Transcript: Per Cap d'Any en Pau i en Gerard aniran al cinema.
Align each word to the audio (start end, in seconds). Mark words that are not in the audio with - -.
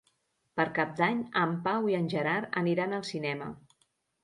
Per 0.59 0.63
Cap 0.79 0.95
d'Any 0.99 1.19
en 1.43 1.53
Pau 1.69 1.87
i 1.93 1.99
en 1.99 2.09
Gerard 2.15 2.59
aniran 2.65 2.99
al 3.01 3.07
cinema. 3.13 3.55